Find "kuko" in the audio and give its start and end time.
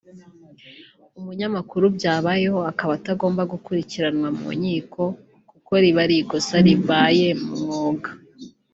5.49-5.71